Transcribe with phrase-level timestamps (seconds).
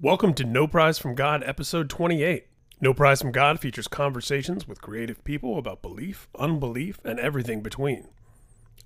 [0.00, 2.46] Welcome to No Prize from God, episode 28.
[2.80, 8.06] No Prize from God features conversations with creative people about belief, unbelief, and everything between.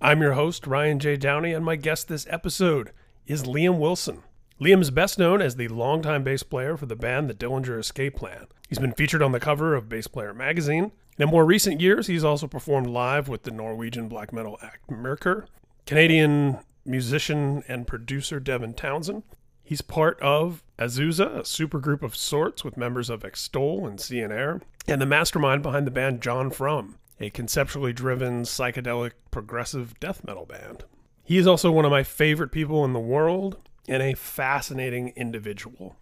[0.01, 1.19] I'm your host, Ryan J.
[1.19, 2.93] Downey, and my guest this episode
[3.27, 4.23] is Liam Wilson.
[4.59, 8.17] Liam is best known as the longtime bass player for the band The Dillinger Escape
[8.17, 8.47] Plan.
[8.71, 10.93] He's been featured on the cover of Bass Player magazine.
[11.19, 15.45] In more recent years, he's also performed live with the Norwegian black metal act Myrkur,
[15.85, 19.25] Canadian musician and producer Devin Townsend.
[19.69, 24.99] He's part of Azusa, a supergroup of sorts with members of Extol and Air, and
[24.99, 30.85] the mastermind behind the band John Frum, a conceptually driven psychedelic progressive death metal band.
[31.23, 35.97] He is also one of my favorite people in the world and a fascinating individual.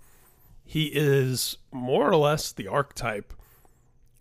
[0.65, 3.35] He is more or less the archetype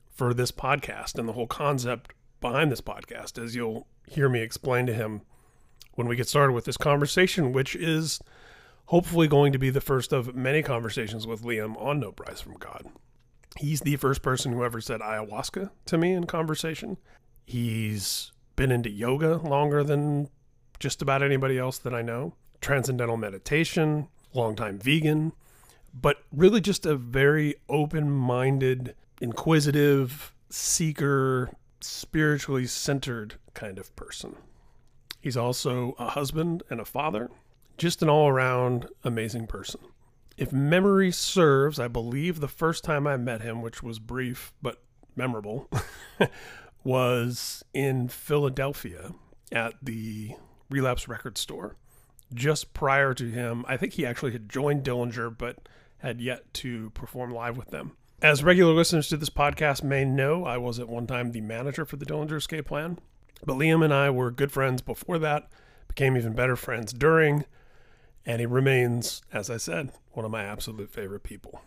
[0.09, 4.87] for this podcast and the whole concept behind this podcast, as you'll hear me explain
[4.87, 5.21] to him
[5.93, 8.19] when we get started with this conversation, which is
[8.87, 12.55] hopefully going to be the first of many conversations with Liam on No Prize from
[12.57, 12.87] God.
[13.57, 16.97] He's the first person who ever said ayahuasca to me in conversation.
[17.45, 20.29] He's been into yoga longer than
[20.79, 22.33] just about anybody else that I know.
[22.61, 25.31] Transcendental meditation, longtime vegan,
[25.93, 34.35] but really just a very open minded, inquisitive, seeker, spiritually centered kind of person.
[35.21, 37.29] He's also a husband and a father,
[37.77, 39.81] just an all around amazing person.
[40.37, 44.81] If memory serves, I believe the first time I met him, which was brief but
[45.15, 45.69] memorable,
[46.83, 49.13] was in Philadelphia
[49.51, 50.31] at the
[50.69, 51.77] Relapse Record Store.
[52.33, 56.89] Just prior to him, I think he actually had joined Dillinger, but had yet to
[56.91, 57.95] perform live with them.
[58.21, 61.85] As regular listeners to this podcast may know, I was at one time the manager
[61.85, 62.99] for the Dillinger Escape Plan.
[63.45, 65.49] But Liam and I were good friends before that,
[65.87, 67.45] became even better friends during,
[68.25, 71.61] and he remains, as I said, one of my absolute favorite people.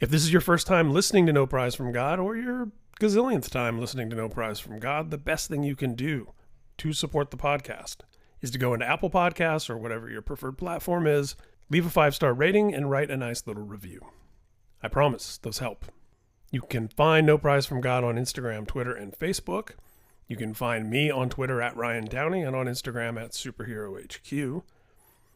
[0.00, 2.70] If this is your first time listening to No Prize from God, or your
[3.00, 6.32] gazillionth time listening to No Prize from God, the best thing you can do
[6.78, 7.98] to support the podcast
[8.40, 11.34] is to go into Apple Podcasts or whatever your preferred platform is,
[11.68, 14.00] leave a five star rating, and write a nice little review.
[14.82, 15.86] I promise those help.
[16.50, 19.72] You can find No Prize from God on Instagram, Twitter, and Facebook.
[20.28, 24.62] You can find me on Twitter at Ryan Downey and on Instagram at SuperheroHQ.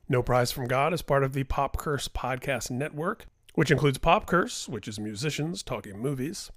[0.09, 4.27] No Prize from God is part of the Pop Curse Podcast Network, which includes Pop
[4.27, 6.51] Curse, which is musicians talking movies,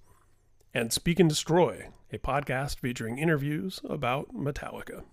[0.73, 5.03] and Speak and Destroy, a podcast featuring interviews about Metallica.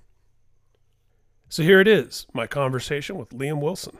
[1.48, 3.98] So here it is, my conversation with Liam Wilson.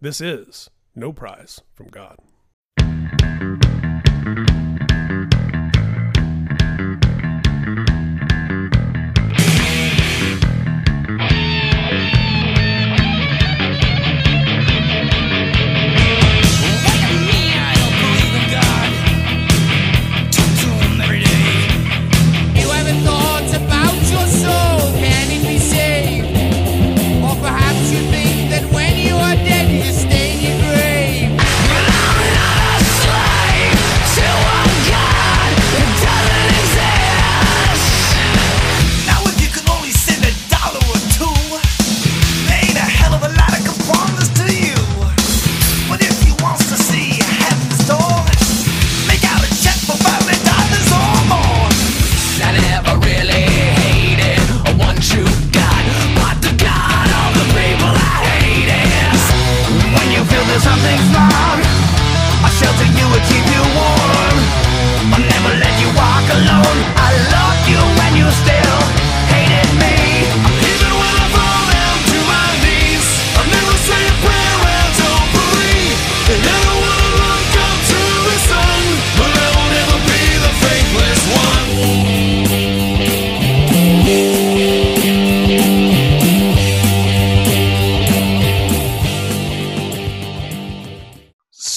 [0.00, 2.18] This is No Prize from God.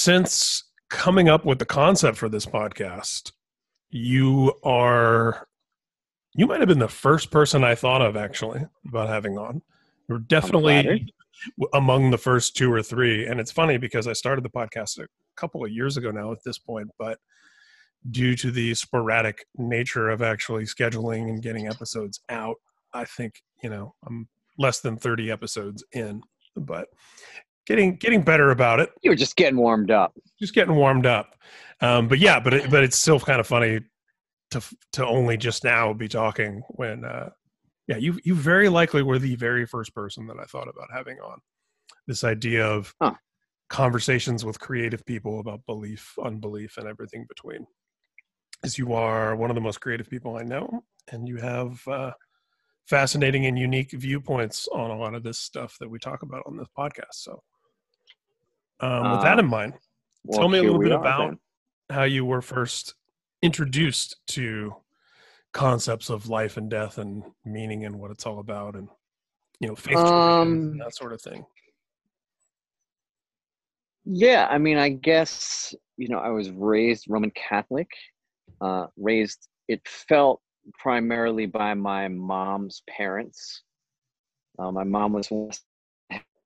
[0.06, 3.32] Since coming up with the concept for this podcast,
[3.90, 5.48] you are
[6.36, 9.62] you might have been the first person I thought of actually about having on.
[10.08, 11.12] You're definitely
[11.74, 15.08] among the first two or three, and it's funny because I started the podcast a
[15.36, 17.18] couple of years ago now at this point, but
[18.12, 22.58] due to the sporadic nature of actually scheduling and getting episodes out,
[22.94, 26.22] I think you know I'm less than 30 episodes in,
[26.54, 26.86] but
[27.66, 30.14] getting getting better about it You were just getting warmed up.
[30.40, 31.34] just getting warmed up.
[31.80, 33.80] Um, but yeah, but it, but it's still kind of funny
[34.52, 37.30] to to only just now be talking when uh,
[37.88, 41.18] yeah you you very likely were the very first person that I thought about having
[41.18, 41.38] on
[42.06, 43.14] this idea of Huh.
[43.68, 47.66] conversations with creative people about belief, unbelief, and everything between.
[48.64, 52.12] As you are one of the most creative people I know, and you have uh,
[52.88, 56.56] fascinating and unique viewpoints on a lot of this stuff that we talk about on
[56.56, 57.14] this podcast.
[57.14, 57.42] So,
[58.80, 59.74] um, with that Uh, in mind,
[60.24, 61.38] Well, tell me a little bit are about then.
[61.96, 62.94] how you were first
[63.42, 64.76] introduced to
[65.52, 68.88] concepts of life and death and meaning and what it's all about and
[69.60, 71.46] you know faith Um, and that sort of thing
[74.04, 77.88] Yeah, I mean, I guess you know, I was raised Roman Catholic.
[78.60, 80.40] Uh, raised, it felt
[80.78, 83.62] primarily by my mom's parents.
[84.58, 85.60] Uh, my mom was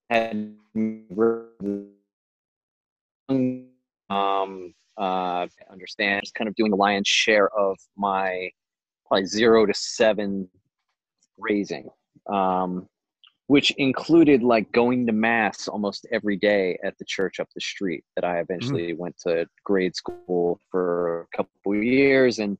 [0.08, 0.54] had
[3.30, 8.50] um uh understand just kind of doing the lion's share of my
[9.06, 10.48] probably zero to seven
[11.38, 11.88] raising
[12.32, 12.88] um
[13.50, 18.04] which included like going to mass almost every day at the church up the street
[18.14, 22.38] that I eventually went to grade school for a couple of years.
[22.38, 22.56] And,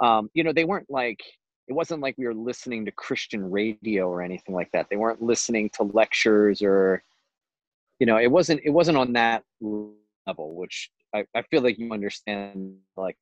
[0.00, 1.20] um, you know, they weren't like,
[1.68, 4.86] it wasn't like we were listening to Christian radio or anything like that.
[4.88, 7.02] They weren't listening to lectures or,
[7.98, 9.42] you know, it wasn't, it wasn't on that
[10.26, 13.16] level, which I, I feel like you understand like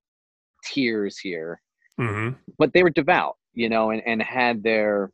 [0.65, 1.61] tears here
[1.99, 5.11] hmm but they were devout, you know, and, and had their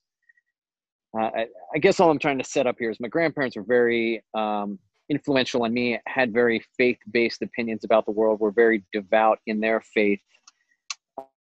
[1.18, 3.62] uh, I, I guess all i'm trying to set up here is my grandparents were
[3.62, 4.78] very um
[5.10, 9.80] influential on me had very faith-based opinions about the world were very devout in their
[9.80, 10.20] faith.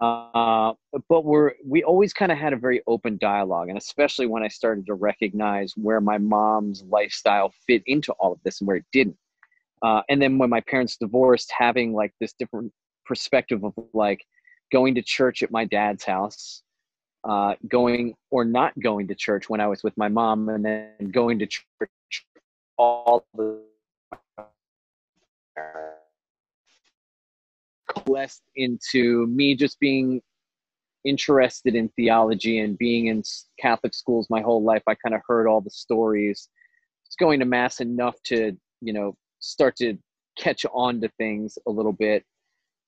[0.01, 0.73] Uh,
[1.09, 4.49] but we're we always kind of had a very open dialogue and especially when i
[4.49, 8.85] started to recognize where my mom's lifestyle fit into all of this and where it
[8.93, 9.17] didn't.
[9.81, 12.71] Uh, and then when my parents divorced having like this different
[13.07, 14.23] perspective of like
[14.71, 16.63] going to church at my dad's house
[17.25, 21.11] uh, going or not going to church when i was with my mom and then
[21.13, 21.89] going to church
[22.83, 23.61] all the
[27.89, 30.21] coalesced into me just being
[31.05, 33.23] interested in theology and being in
[33.61, 34.83] Catholic schools my whole life.
[34.87, 36.49] I kind of heard all the stories.
[37.07, 39.97] It's going to mass enough to, you know, start to
[40.39, 42.25] catch on to things a little bit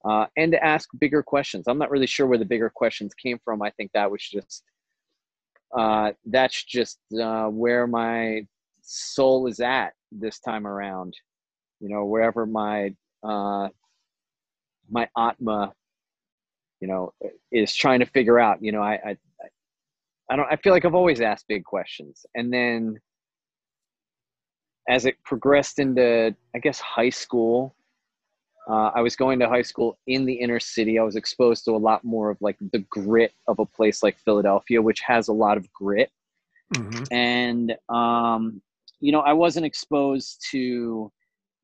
[0.05, 1.65] uh, and to ask bigger questions.
[1.67, 3.63] I'm not really sure where the bigger questions came from.
[3.63, 4.63] I think that was just,
[5.77, 8.47] uh, that's just uh, where my
[8.85, 11.15] soul is at this time around.
[11.81, 13.69] You know, wherever my uh,
[14.91, 15.73] my atma
[16.81, 17.13] you know
[17.51, 19.17] is trying to figure out you know I, I
[20.31, 22.27] I- don't i feel like i've always asked big questions.
[22.35, 22.99] And then
[24.89, 27.75] as it progressed into i guess high school
[28.69, 30.99] uh, i was going to high school in the inner city.
[30.99, 34.19] I was exposed to a lot more of like the grit of a place like
[34.19, 36.11] philadelphia which has a lot of grit.
[36.75, 38.61] Hmm and um,
[39.05, 41.13] you know i wasn't exposed to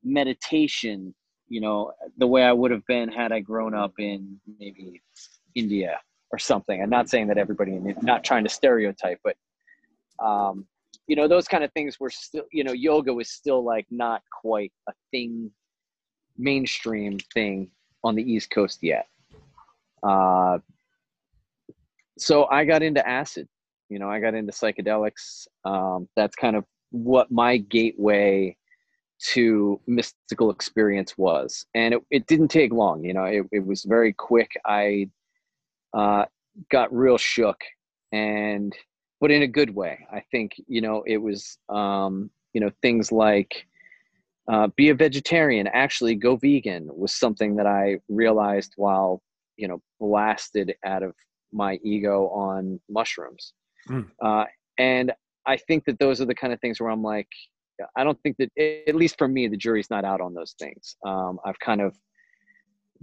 [0.03, 1.13] meditation
[1.49, 5.01] you know the way i would have been had i grown up in maybe
[5.55, 5.99] india
[6.31, 6.81] or something.
[6.81, 9.35] I'm not saying that everybody in not trying to stereotype but
[10.23, 10.65] um,
[11.07, 14.21] you know those kind of things were still you know yoga was still like not
[14.41, 15.51] quite a thing
[16.37, 17.69] mainstream thing
[18.03, 19.07] on the east coast yet.
[20.03, 20.59] Uh,
[22.17, 23.47] so i got into acid
[23.89, 28.55] you know i got into psychedelics um, that's kind of what my gateway
[29.19, 31.65] to mystical experience was.
[31.75, 34.51] And it, it didn't take long you know it, it was very quick.
[34.65, 35.09] I
[35.93, 36.25] uh,
[36.71, 37.61] got real shook
[38.11, 38.75] and
[39.19, 39.99] but in a good way.
[40.11, 43.65] I think you know it was um, you know things like
[44.51, 49.21] uh, be a vegetarian actually go vegan was something that i realized while
[49.55, 51.13] you know blasted out of
[51.53, 53.53] my ego on mushrooms.
[53.89, 54.07] Mm.
[54.21, 54.45] uh,
[54.77, 55.11] and
[55.47, 57.27] i think that those are the kind of things where i'm like
[57.95, 58.49] i don't think that
[58.87, 60.95] at least for me the jury's not out on those things.
[61.05, 61.95] Um, i've kind of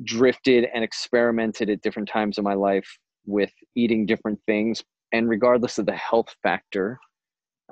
[0.04, 2.88] drifted and experimented at different times in my life
[3.26, 6.98] with eating different things and regardless of the health factor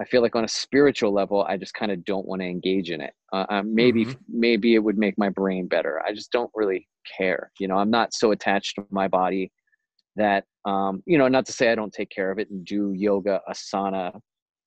[0.00, 2.90] i feel like on a spiritual level i just kind of don't want to engage
[2.90, 3.12] in it.
[3.32, 4.16] Uh, uh, maybe Mhm.
[4.28, 6.02] maybe it would make my brain better.
[6.06, 7.76] I just don't really care you know?
[7.76, 9.52] I'm not so attached to my body
[10.16, 12.92] that um you know not to say i don't take care of it and do
[12.96, 14.18] yoga asana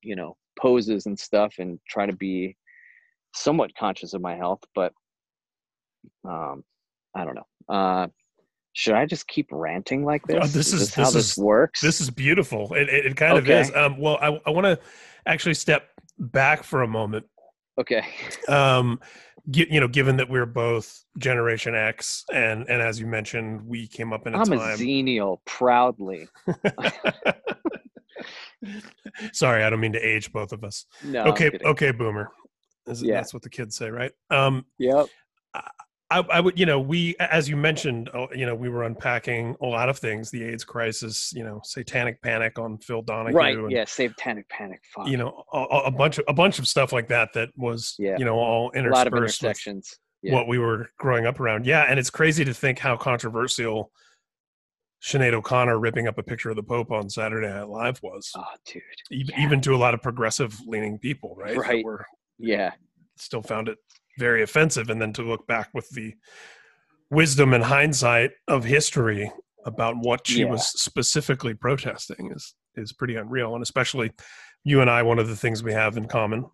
[0.02, 2.56] you know poses and stuff and try to be
[3.34, 4.92] somewhat conscious of my health but
[6.28, 6.64] um
[7.16, 8.08] i don't know uh
[8.74, 11.82] should i just keep ranting like this Oh, this is- how this this is- works
[11.82, 12.74] This is beautiful.
[12.74, 13.72] It, it, it kind of is.
[13.76, 14.80] Um, well, I, I want to
[15.26, 17.26] actually step back for a moment.
[17.80, 18.04] okay
[18.48, 19.00] Um,
[19.52, 24.14] you know, given that we're both Generation X, and and as you mentioned, we came
[24.14, 24.78] up in a i'm a time.
[24.78, 26.28] Xennial proudly
[29.34, 30.86] Sorry, I don't mean to age both of us.
[31.04, 32.30] no okay, okay, boomer.
[32.88, 33.16] Is Yeah.
[33.16, 34.12] That's what the kids say, right?
[34.30, 35.08] Um, yep
[36.12, 39.56] I, I would, you know, we, as you mentioned, uh, you know, we were unpacking
[39.62, 43.56] a lot of things, the AIDS crisis, you know, satanic panic on Phil Donahue, right
[43.56, 46.92] and, yeah satanic panic fuck you know, a, a bunch of a bunch of stuff
[46.92, 48.16] like that that was, Yeah.
[48.18, 50.34] you know, all a lot of interspersed with intersections yeah.
[50.34, 51.68] what we were growing up around.
[51.68, 53.92] Yeah, and it's crazy to think how controversial
[55.02, 58.44] Sinead O'Connor ripping up a picture of the Pope on Saturday Night Live was, oh
[58.66, 59.46] dude even, yeah.
[59.46, 61.58] even to a lot of progressive leaning people, right?
[61.58, 61.84] Right.
[61.86, 62.06] were
[62.38, 62.72] yeah
[63.18, 63.78] still found it
[64.18, 66.14] very offensive and then to look back with the
[67.10, 69.32] wisdom and hindsight of history
[69.66, 70.50] about what she Yeah.
[70.52, 74.12] was specifically protesting is is pretty unreal and especially
[74.64, 76.46] you and I one of the things we have in common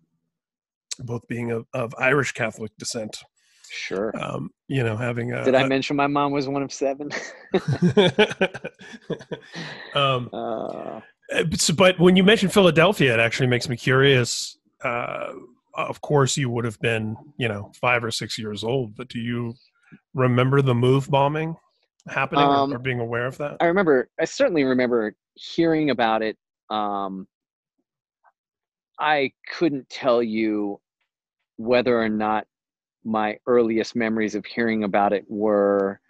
[1.00, 3.22] both being of, of Irish Catholic descent
[3.70, 6.72] sure um, you know having a, did i a- mention my mom was one of
[6.72, 7.10] seven
[9.94, 11.00] um, uh,
[11.34, 11.42] Uh,
[11.76, 14.58] but, when you mentioned Philadelphia, it actually makes me curious.
[14.84, 15.32] Uh,
[15.74, 19.18] of course, you would have been, you know, five or six years old, but do
[19.18, 19.52] you
[20.14, 21.56] remember the move bombing
[22.08, 23.56] happening or- Um, or, being aware of that?
[23.60, 26.36] I remember, I certainly remember hearing about it.
[26.70, 27.26] Um,
[29.00, 30.80] I couldn't tell you
[31.56, 32.46] whether or not
[33.06, 36.00] my earliest memories of hearing about it were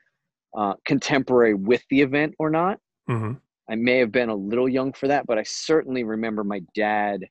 [0.56, 2.80] uh, contemporary with the event or not.
[3.06, 3.32] hmm
[3.68, 7.26] I may have been a little young for that, but I certainly remember my dad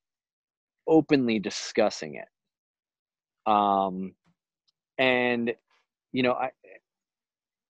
[0.85, 2.27] openly discussing it.
[3.49, 4.13] Um,
[4.97, 5.53] and
[6.11, 6.51] you know, I,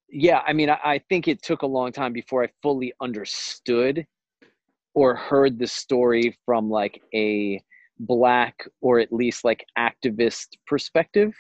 [0.10, 4.06] yeah, I mean, I, I think it took a long time before I fully understood
[4.94, 7.62] or heard the story from like a
[8.00, 11.34] black or at least like activist perspective.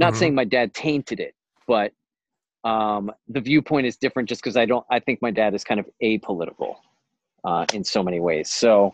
[0.00, 0.16] Not Mhm.
[0.16, 1.34] saying my dad tainted it,
[1.68, 1.92] but
[2.64, 4.84] um, the viewpoint is different just because I don't.
[4.90, 6.76] I think my dad is kind of apolitical
[7.44, 8.50] uh, in so many ways.
[8.50, 8.92] So,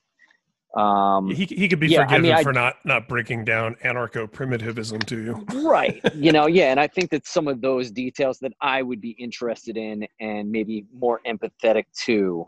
[0.77, 3.77] um, He, he could be yeah, I forgiven mean, I- for not, not breaking down
[3.85, 5.47] anarcho primitivism to you.
[5.69, 9.01] right you know yeah and i think that some of those details that i would
[9.01, 12.47] be interested in and maybe more empathetic to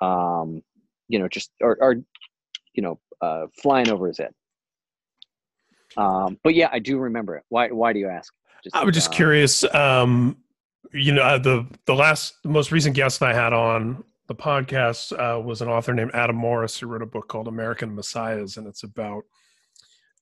[0.00, 0.62] um
[1.08, 1.96] you know just are, are
[2.74, 4.32] you know uh flying over his head
[5.96, 8.32] um but yeah i do remember it why why do you ask
[8.72, 9.64] I was just uh, curious.
[9.74, 10.38] Um,
[10.92, 15.12] you know, uh, the the last, the most recent guest I had on the podcast
[15.12, 18.66] uh, was an author named Adam Morris who wrote a book called American Messiahs, and
[18.66, 19.24] it's about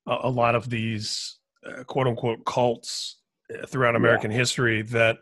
[0.06, 3.16] a, a lot of these uh, quote unquote cults
[3.52, 5.18] uh, throughout American history that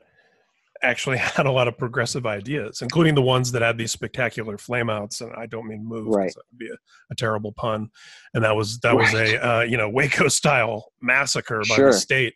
[0.84, 5.20] actually had a lot of progressive ideas, including the ones that had these spectacular flameouts.
[5.20, 6.32] And I don't mean moves, Right.
[6.34, 6.76] that would be a,
[7.10, 7.88] a terrible pun.
[8.34, 11.92] And that was that was a uh, you know Waco style massacre by Sure.
[11.92, 12.34] the state.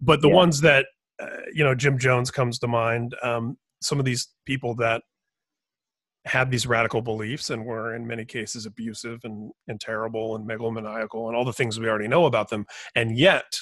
[0.00, 0.34] But the Yeah.
[0.34, 0.86] ones that
[1.20, 3.14] uh, you know, Jim Jones comes to mind.
[3.24, 5.02] Um, some of these people that
[6.24, 11.26] had these radical beliefs and were in many cases abusive and, and terrible and megalomaniacal
[11.26, 13.58] and all the things we already know about them, and yet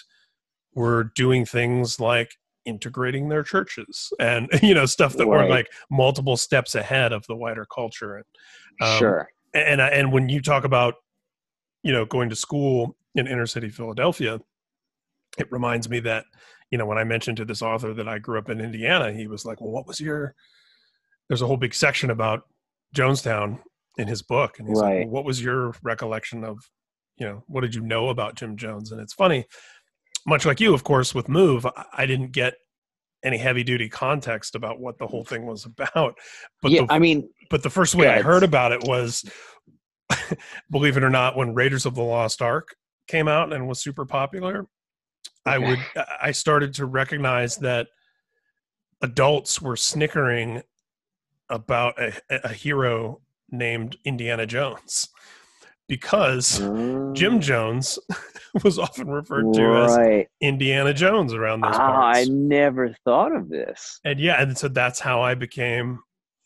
[0.75, 2.31] were doing things like
[2.67, 5.51] integrating their churches and you know stuff that were Right.
[5.51, 8.17] like multiple steps ahead of the wider culture.
[8.17, 8.25] And
[8.81, 10.95] um, sure and and when you talk about
[11.83, 14.41] you know going to school in inner city Philadelphia,
[15.39, 16.25] it reminds me that
[16.71, 19.27] you know when I mentioned to this author that I grew up in Indiana, he
[19.27, 20.35] was like, "Well, what was your?"
[21.29, 22.43] There's a whole big section about
[22.95, 23.61] Jonestown
[23.99, 26.59] in his book, and he's like, well, "What was your recollection of,
[27.17, 29.47] you know, what did you know about Jim Jones?" And it's funny,
[30.27, 32.55] much like you, of course, with Move, I, didn't get
[33.23, 36.19] any heavy duty context about what the whole thing was about.
[36.61, 39.25] But yeah the, i mean but the first way I heard about it was,
[40.71, 42.75] believe it or not, when Raiders of the Lost Ark
[43.07, 44.67] came out and was super popular.
[45.45, 45.79] I would
[46.21, 47.87] I started to recognize that
[49.01, 50.63] adults were snickering
[51.49, 55.09] about a, a hero named Indiana Jones
[55.89, 57.99] because Jim Mm, Jones
[58.65, 60.27] was often referred to as.
[60.41, 64.01] Indiana Jones around those Ah, I never thought of this.
[64.05, 66.01] and yeah, and so that's how I became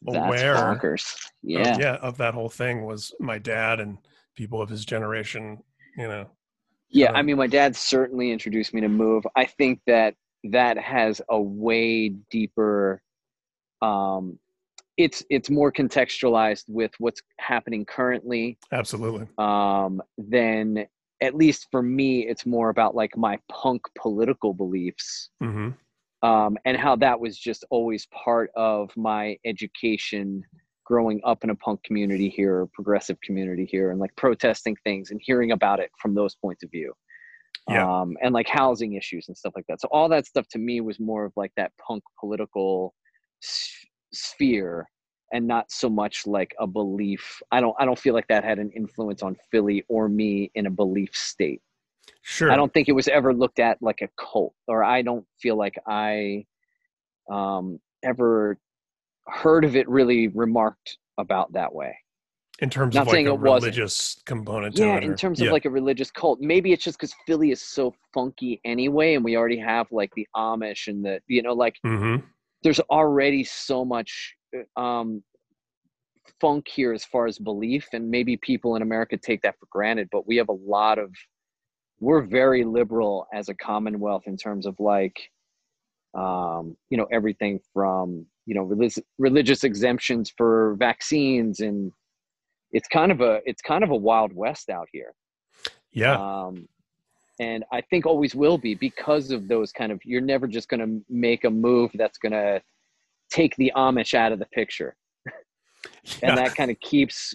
[0.07, 1.03] aware bonkers.
[1.15, 1.77] of, Yeah.
[1.79, 3.99] yeah of that whole thing was my dad and
[4.37, 5.63] people of his generation,
[5.97, 6.27] you know.
[6.89, 9.25] Yeah, Um, I mean, my dad certainly introduced me to Move.
[9.37, 13.01] I think that that has a way deeper.
[13.83, 14.39] Um,
[15.03, 18.59] it's it's more contextualized with what's happening currently.
[18.73, 19.27] Absolutely.
[19.39, 20.87] Um, than
[21.23, 25.31] at least for me, it's more about like my punk political beliefs.
[25.41, 25.71] hmm
[26.23, 30.43] um, and how that was just always part of my education
[30.85, 35.11] growing up in a punk community here, a progressive community here, and like protesting things
[35.11, 36.93] and hearing about it from those points of view.
[37.69, 37.89] Yeah.
[37.89, 39.81] Um, and like housing issues and stuff like that.
[39.81, 42.95] So all that stuff to me was more of like that punk political
[44.13, 44.89] sphere
[45.33, 47.41] and not so much like a belief.
[47.53, 50.67] I don't I don't feel like that had an influence on Philly or me in
[50.67, 51.61] a belief state.
[52.23, 52.51] Sure.
[52.51, 55.57] I don't think it was ever looked at like a cult, or I don't feel
[55.57, 56.45] like I
[57.31, 58.59] um, ever
[59.27, 61.97] heard of it really remarked about that way.
[62.61, 63.75] in terms not of like a it wasn't.
[63.77, 66.99] religious component to Yeah, in or- terms of like a religious cult, maybe it's just
[66.99, 71.21] because Philly is so funky anyway, and we already have like the Amish and the
[71.27, 72.23] you know like Mhm.
[72.63, 75.23] There's already so much uh, um,
[76.41, 80.09] funk here as far as belief, and maybe people in America take that for granted.
[80.11, 81.13] But we have a lot of,
[82.01, 85.19] we're very liberal as a Commonwealth in terms of like,
[86.15, 91.93] um, you know, everything from you know religious religious exemptions for vaccines, and
[92.73, 95.15] it's kind of a it's kind of a wild west out here
[95.93, 96.15] yeah.
[96.15, 96.69] um,
[97.41, 99.99] and I think always will be because of those kind of.
[100.05, 102.63] You're never just going to make a move that's going to
[103.31, 104.95] take the Amish out of the picture,
[105.27, 105.33] and
[106.23, 106.35] Yeah.
[106.37, 107.35] that kind of keeps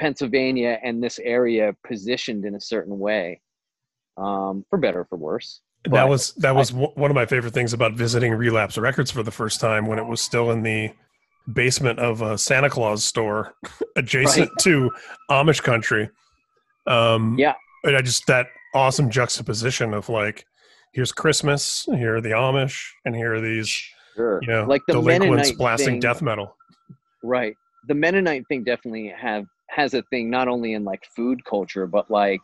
[0.00, 3.40] Pennsylvania and this area positioned in a certain way,
[4.16, 5.60] um, for better or for worse.
[5.84, 9.22] that was that was w one of my favorite things about visiting Relapse Records for
[9.22, 10.90] the first time when it was still in the
[11.52, 13.52] basement of a Santa Claus store
[13.96, 14.90] adjacent to
[15.30, 16.08] Amish country.
[16.86, 17.54] Um, Yeah.
[17.84, 20.46] and I just that awesome juxtaposition of like,
[20.92, 23.82] here's Christmas, here are the Amish, and here are these
[24.16, 26.56] Sure, you know like the delinquents Mennonite blasting thing, death metal.
[27.22, 27.54] right
[27.88, 32.10] the mennonite thing definitely have has a thing not only in like food culture but
[32.10, 32.40] like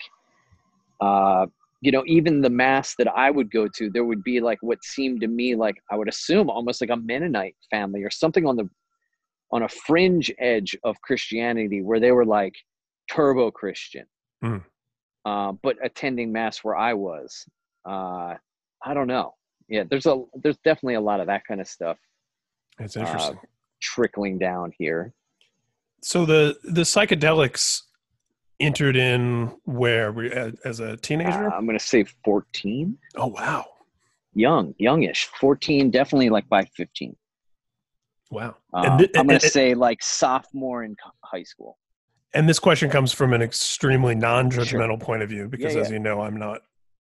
[1.01, 1.47] uh
[1.81, 4.83] you know even the mass that i would go to there would be like what
[4.83, 8.57] seemed to me like i would assume almost like a mennonite family or something on
[8.57, 8.69] the
[9.53, 12.55] on a fringe edge of christianity where they were like
[13.11, 14.05] turbo christian
[14.43, 14.59] Hmm.
[15.29, 17.45] Uh, but attending mass where i was
[17.88, 18.35] uh
[18.85, 19.35] i don't know
[19.69, 21.99] yeah there's a there's definitely a lot of that kind of stuff
[22.79, 23.38] It's uh, interesting.
[23.81, 25.12] trickling down here
[26.03, 27.83] so the the psychedelics
[28.61, 31.51] entered in where we as, a teenager.
[31.51, 33.67] Uh, I'm gonna say 14, oh wow,
[34.35, 35.27] young, youngish.
[35.41, 37.17] 14, definitely like by 15.
[38.31, 38.55] wow.
[38.99, 41.79] Thi- I'm gonna say like sophomore in high school.
[42.35, 45.99] And this question comes from an extremely non-judgmental point of view because, Yeah, as you
[45.99, 46.61] know, I'm not.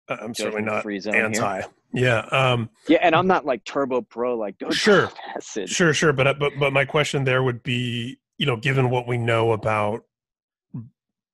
[0.09, 1.25] I'm certainly not Judgment-free here.
[1.25, 1.63] anti.
[1.93, 2.19] Yeah.
[2.31, 5.11] Um, Yeah, and I'm not like turbo pro, like go Sure.
[5.37, 5.69] acid.
[5.69, 6.13] sure, sure.
[6.13, 9.51] But uh, but but my question there would be, you know, given what we know
[9.53, 10.03] about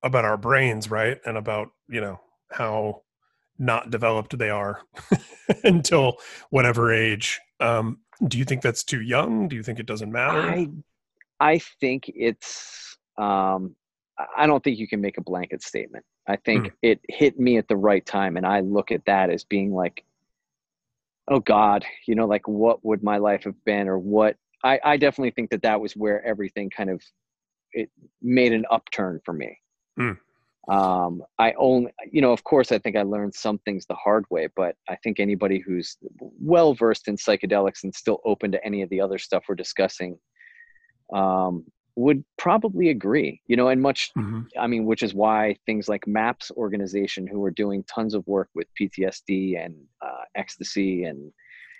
[0.03, 2.19] about our brains, right, and about you know
[2.51, 3.03] how
[3.59, 4.81] not developed they are
[5.65, 6.17] until
[6.51, 7.41] whatever age.
[7.61, 9.49] Um, do you think that's too young?
[9.49, 10.41] Do you think it doesn't matter?
[10.41, 10.69] I,
[11.41, 12.97] I think it's.
[13.19, 13.77] Um,
[14.18, 16.05] I- don't think you can make a blanket statement.
[16.29, 16.75] I think Hmm.
[16.83, 20.05] it hit me at the right time, and I look at that as being like,
[21.29, 24.37] oh God, you know, like what would my life have been, or what?
[24.64, 27.03] I, I definitely think that that was where everything kind of
[27.72, 29.59] it made an upturn for me.
[29.96, 30.12] Hmm.
[30.68, 34.25] Um, I only, you know, of course, I think I learned some things the hard
[34.31, 38.83] way, but I think anybody who's well versed in psychedelics and still open to any
[38.83, 40.18] of the other stuff we're discussing
[41.12, 41.64] um,
[41.97, 44.47] would probably agree, you know, and much, Mhm.
[44.59, 48.49] I mean, which is why things like MAPS organization, who are doing tons of work
[48.55, 51.33] with PTSD and uh, ecstasy and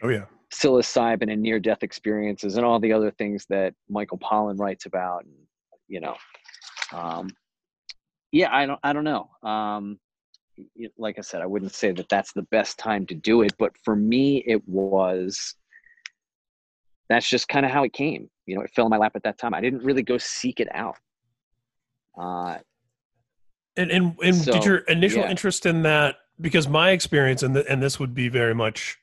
[0.03, 0.27] Oh yeah.
[0.53, 5.25] psilocybin and near death experiences and all the other things that Michael Pollan writes about,
[5.25, 5.35] and,
[5.89, 6.17] you know,
[6.93, 7.31] um,
[8.33, 9.31] yeah, I don't, I don't know.
[9.43, 9.99] Um,
[10.99, 13.73] like I said, I wouldn't say that that's the best time to do it, but
[13.85, 15.55] for me, it was.
[17.09, 18.31] That's just kind of how it came.
[18.47, 19.55] You know, it fell in my lap at that time.
[19.55, 20.97] I didn't really go seek it out.
[22.19, 22.59] Uh,
[23.77, 25.31] And and, and So, did your initial yeah.
[25.31, 28.99] interest in that because my experience and and this would be very much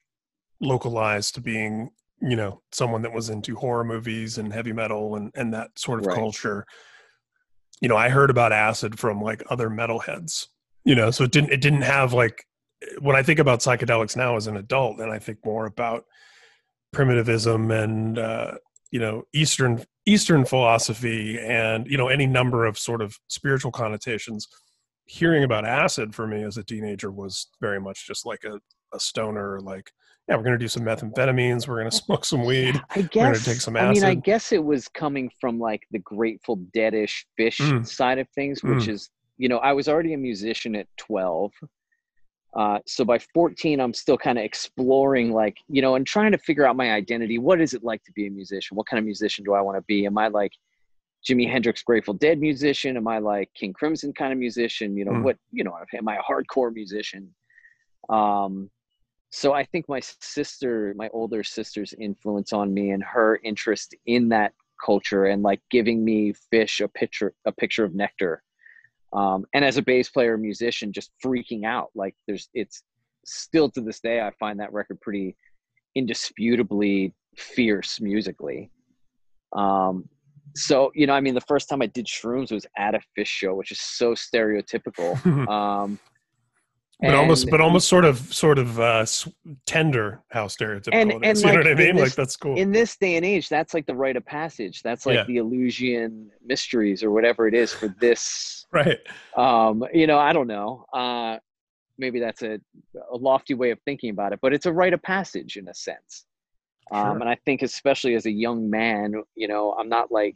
[0.59, 5.31] localized to being you know someone that was into horror movies and heavy metal and
[5.35, 6.15] and that sort of Right.
[6.15, 6.65] culture
[7.81, 10.47] you know i heard about acid from like other metalheads
[10.83, 12.43] you know so it didn't it didn't have like
[12.99, 16.03] when i think about psychedelics now as an adult and i think more about
[16.91, 18.51] primitivism and uh
[18.91, 24.47] you know eastern eastern philosophy and you know any number of sort of spiritual connotations
[25.05, 28.59] hearing about acid for me as a teenager was very much just like a,
[28.95, 29.91] a stoner like
[30.27, 33.45] yeah we're gonna do some methamphetamines we're gonna smoke some weed I guess.
[33.45, 33.89] take some acid.
[33.89, 37.87] I mean, I guess it was coming from like the Grateful Deadish Phish Mm.
[37.87, 41.51] side of things, which is, you know, I was already a musician at 12.
[42.55, 46.37] Uh, so by 14, I'm still kind of exploring, like, you know, and trying to
[46.37, 47.37] figure out my identity.
[47.37, 48.75] What is it like to be a musician?
[48.75, 50.05] What kind of musician do I want to be?
[50.07, 50.53] Am I like
[51.27, 52.97] Jimi Hendrix, Grateful Dead musician?
[52.97, 54.97] Am I like King Crimson kind of musician?
[54.97, 55.21] You know, Mm.
[55.21, 57.33] what, you know, am I a hardcore musician?
[58.09, 58.71] Um,
[59.29, 64.29] so I think my sister, my older sister's influence on me and her interest in
[64.29, 68.41] that culture and like giving me Phish a picture a picture of nectar.
[69.13, 71.89] Um, and as a bass player musician, just freaking out.
[71.95, 72.83] Like there's it's
[73.25, 75.35] still to this day I find that record pretty
[75.95, 78.71] indisputably fierce musically.
[79.55, 80.07] Um
[80.55, 83.27] so you know, I mean the first time I did shrooms was at a Phish
[83.27, 85.17] show, which is so stereotypical.
[85.49, 85.99] Um
[87.01, 89.05] but almost but almost sort of sort of uh
[89.65, 91.25] tender how stereotypical And- it.
[91.25, 91.95] is and, you know what i in mean?
[91.95, 92.57] Like this- that's cool.
[92.57, 94.81] in this day and age that's like the rite of passage.
[94.81, 95.23] That's like Yeah.
[95.25, 98.99] the Eleusinian mysteries or whatever it is for this right.
[99.37, 100.85] um you know i don't know.
[100.93, 101.37] Uh
[101.97, 102.59] maybe that's a,
[103.11, 105.73] a lofty way of thinking about it but it's a rite of passage in a
[105.73, 106.25] sense.
[106.91, 107.19] Um Sure.
[107.21, 110.35] and i think especially as a young man you know i'm not like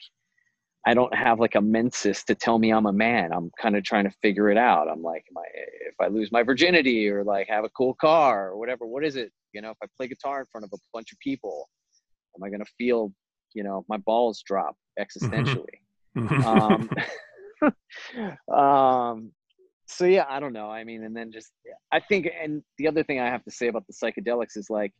[0.86, 3.32] i don't have like a mensis to tell me i'm a man.
[3.32, 4.88] I'm kind of trying to figure it out.
[4.89, 5.46] I'm like am I,
[5.88, 9.15] if i lose my virginity or like have a cool car or whatever what is
[9.15, 9.32] it?
[9.54, 11.69] You know if i play guitar in front of a bunch of people
[12.36, 13.13] am i going to feel
[13.54, 15.65] you know my balls drop existentially?
[16.46, 16.89] Um,
[18.54, 19.32] um,
[19.88, 20.69] so yeah, I don't know.
[20.69, 21.52] I mean, and then just
[21.91, 24.93] I think, and the other thing I have to say about the psychedelics is like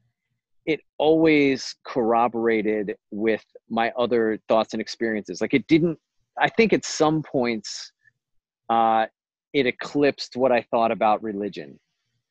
[0.66, 5.42] it always corroborated with my other thoughts and experiences.
[5.42, 6.00] Like it didn't.
[6.40, 7.92] I think at some points,
[8.70, 9.06] uh,
[9.54, 11.80] it eclipsed what I thought about religion.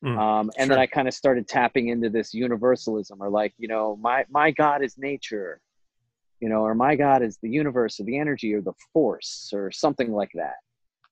[0.03, 0.79] Mm, Um, and then.
[0.79, 4.83] I kind of started tapping into this universalism, or like, you know, my my God
[4.83, 5.61] is nature,
[6.41, 9.71] you know, or my God is the universe, or the energy, or the force, or
[9.71, 10.55] something like that.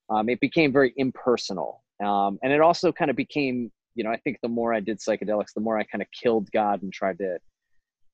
[0.09, 4.17] Um, it became very impersonal, um, and it also kind of became, you know, I
[4.17, 7.17] think the more I did psychedelics, the more I kind of killed God and tried
[7.19, 7.37] to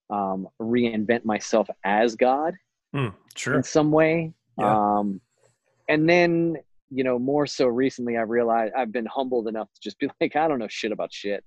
[0.10, 2.54] um, reinvent myself as God
[2.96, 4.34] Mm, sure in some way.
[4.58, 4.76] Yeah.
[4.76, 5.22] Um,
[5.90, 6.58] and then,
[6.90, 10.36] you know, more so recently, I realized I've been humbled enough to just be like,
[10.36, 11.44] I don't know shit about shit.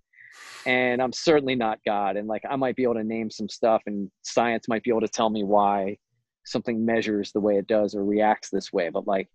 [0.66, 2.16] And I'm certainly not God.
[2.16, 5.00] And like, I might be able to name some stuff, and science might be able
[5.00, 5.96] to tell me why
[6.44, 8.90] something measures the way it does or reacts this way.
[8.90, 9.28] But like,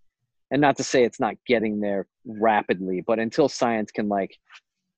[0.52, 4.38] and not to say it's not getting there rapidly, but until science can like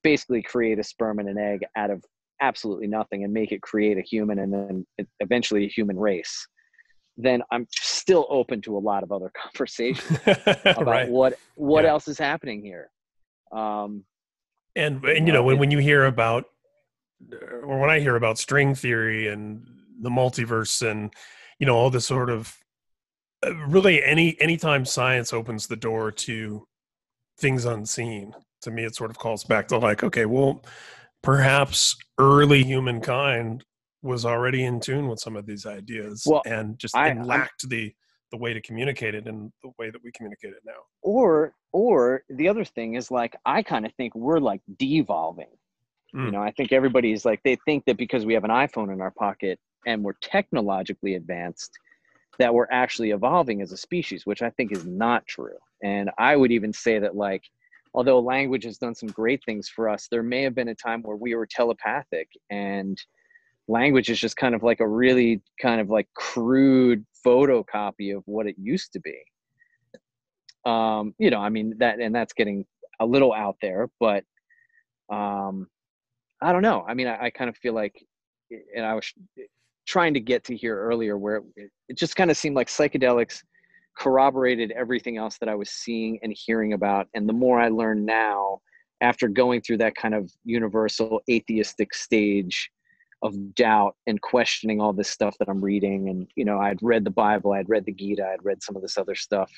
[0.04, 2.04] basically create a sperm and an egg out of
[2.42, 4.86] absolutely nothing and make it create a human and then
[5.20, 6.48] eventually a human race
[7.18, 10.20] then i'm still open to a lot of other conversations
[10.66, 11.92] about right what what Yeah.
[11.92, 12.92] else is happening here
[13.52, 14.04] um
[14.76, 16.46] and and you know, know when, when you hear about
[17.64, 19.66] or when i hear about string theory and
[20.02, 21.12] the multiverse and
[21.60, 22.56] you know all this sort of
[23.46, 26.68] uh, really any anytime science opens the door to
[27.40, 30.64] things unseen to me it sort of calls back to like okay well
[31.24, 33.64] perhaps early humankind
[34.02, 37.94] was already in tune with some of these ideas Well, and just I- lacked the
[38.32, 40.82] the way to communicate it and the way that we communicate it now.
[41.02, 45.48] Or or the other thing is like i kind of think we're like devolving.
[46.14, 46.32] You Mm.
[46.34, 49.12] know i think everybody's like they think that because we have an iphone in our
[49.12, 51.72] pocket and we're technologically advanced
[52.40, 55.58] that we're actually evolving as a species which i think is not true.
[55.84, 57.44] And i would even say that like
[57.98, 61.02] although language has done some great things for us there may have been a time
[61.02, 62.96] where we were telepathic and
[63.68, 68.48] language is just kind of like a really kind of like crude photocopy of what
[68.48, 69.18] it used to be.
[70.64, 72.66] Um you know i mean that and that's getting
[73.00, 74.24] a little out there but
[75.12, 75.68] um
[76.42, 76.86] i don't know.
[76.88, 77.96] I mean i, I kind of feel like
[78.76, 79.12] and i was
[79.88, 83.42] trying to get to here earlier where it, it just kind of seemed like psychedelics
[83.98, 88.06] corroborated everything else that i was seeing and hearing about and the more i learn
[88.06, 88.60] now
[89.02, 92.70] after going through that kind of universal atheistic stage
[93.24, 97.04] of doubt and questioning all this stuff that i'm reading and you know i'd read
[97.04, 99.52] the bible i'd read the gita i'd read some of this other stuff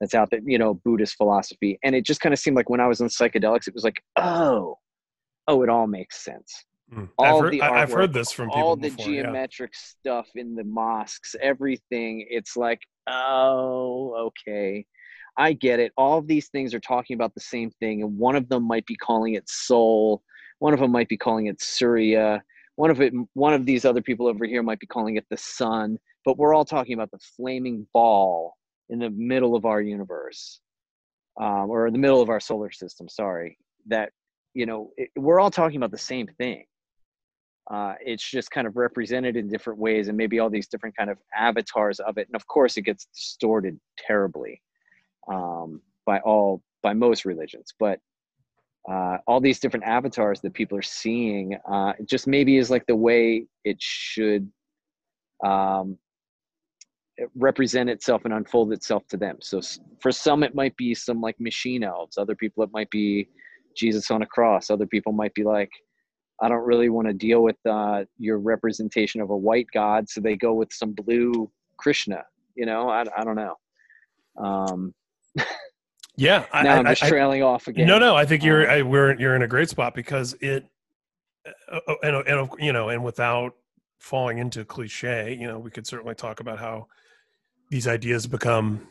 [0.00, 1.78] that's out there, you know, Buddhist philosophy.
[1.82, 4.02] And it just kind of seemed like when I was on psychedelics, it was like,
[4.16, 4.76] oh,
[5.48, 6.64] oh, it all makes sense.
[6.92, 7.08] Mm.
[7.18, 9.10] All I've, heard, the I- I've heard this from people All the before.
[9.10, 9.22] yeah.
[9.22, 12.26] geometric stuff in the mosques, everything.
[12.28, 14.86] It's like, oh, okay.
[15.36, 15.92] I get it.
[15.96, 18.86] All of these things are talking about the same thing, and one of them might
[18.86, 20.22] be calling it soul.
[20.58, 22.42] One of them might be calling it Surya.
[22.76, 25.36] One of it, one of these other people over here might be calling it the
[25.36, 25.98] sun.
[26.24, 28.56] But we're all talking about the flaming ball
[28.88, 30.60] in the middle of our universe,
[31.40, 33.08] um, or in the middle of our solar system.
[33.08, 34.12] Sorry, that
[34.54, 36.64] you know it, we're all talking about the same thing.
[37.70, 41.10] Uh, it's just kind of represented in different ways, and maybe all these different kind
[41.10, 42.28] of avatars of it.
[42.28, 44.62] And of course, it gets distorted terribly
[45.32, 47.98] um, by all by most religions, but
[48.88, 52.94] uh, all these different avatars that people are seeing uh, just maybe is like the
[52.94, 54.48] way it should
[55.44, 55.98] um,
[57.34, 59.38] represent itself and unfold itself to them.
[59.40, 59.60] So
[60.00, 62.16] for some, it might be some like machine elves.
[62.18, 63.28] Other people, it might be
[63.76, 64.70] Jesus on a cross.
[64.70, 65.70] Other people might be like,
[66.40, 70.20] I don't really want to deal with uh, your representation of a white god, so
[70.20, 72.24] they go with some blue Krishna.
[72.54, 73.54] You know, I, I don't know.
[74.36, 74.94] Um,
[76.16, 77.86] Yeah, I, now I, I'm just I- trailing off again.
[77.86, 80.66] No, no, I think you're Um, I, we're you're in a great spot because it
[81.70, 83.54] uh, uh, and and you know and without
[83.98, 86.86] falling into cliche, you know, we could certainly talk about how
[87.70, 88.88] these ideas become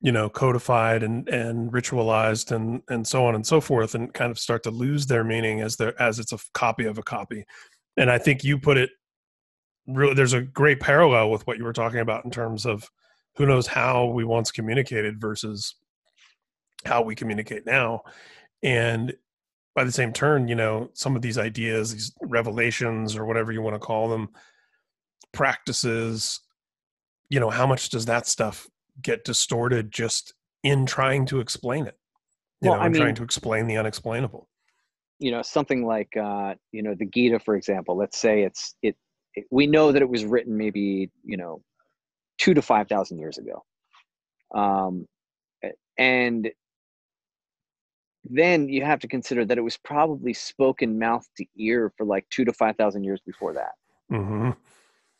[0.00, 4.30] you know codified and and ritualized and and so on and so forth and kind
[4.30, 7.44] of start to lose their meaning as their as it's a copy of a copy.
[7.96, 8.90] And I think you put it
[9.86, 12.88] really there's a great parallel with what you were talking about in terms of
[13.36, 15.74] who knows how we once communicated versus
[16.84, 18.02] how we communicate now
[18.62, 19.14] and
[19.74, 23.62] by the same turn you know some of these ideas these revelations or whatever you
[23.62, 24.28] want to call them
[25.32, 26.40] practices
[27.28, 28.68] you know how much does that stuff
[29.02, 31.98] get distorted just in trying to explain it
[32.60, 34.48] you Well, know I in trying to explain the unexplainable
[35.20, 37.96] you know something like uh, you know the Gita, for example.
[37.96, 38.96] Let's say it's it,
[39.34, 39.44] it.
[39.50, 41.62] We know that it was written maybe you know
[42.38, 43.62] two to five thousand years ago,
[44.54, 45.06] um,
[45.98, 46.50] and
[48.24, 52.26] then you have to consider that it was probably spoken mouth to ear for like
[52.30, 53.72] two to five thousand years before that.
[54.08, 54.50] hmm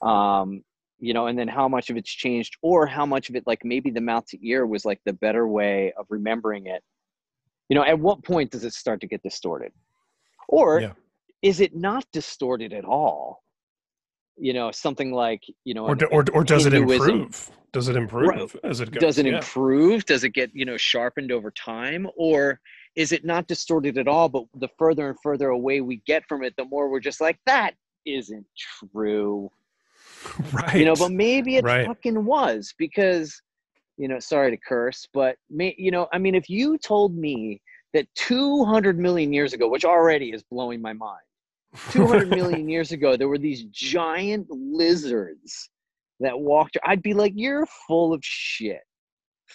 [0.09, 0.62] um
[1.00, 3.64] you know and then how much of it's changed or how much of it like
[3.64, 6.82] maybe the mouth to ear was like the better way of remembering it.
[7.68, 9.72] You know at what point does it start to get distorted?
[10.48, 10.92] Or Yeah.
[11.42, 13.42] is it not distorted at all?
[14.36, 17.50] You know something like you know or, do- or, or does it improve?
[17.72, 19.00] Does it improve as it goes?
[19.00, 19.36] Does it Yeah.
[19.36, 20.04] improve?
[20.06, 22.08] Does it get you know sharpened over time?
[22.16, 22.60] Or
[22.96, 26.42] is it not distorted at all but the further and further away we get from
[26.42, 29.50] it the more we're just like that isn't true
[30.52, 31.87] right you know but maybe it Right.
[31.87, 33.40] fucking was because
[33.96, 37.61] you know sorry to curse but may, you know i mean if you told me
[37.92, 41.22] that 200 million years ago which already is blowing my mind
[41.90, 45.70] 200 million years ago there were these giant lizards
[46.18, 48.80] that walked i'd be like you're full of shit.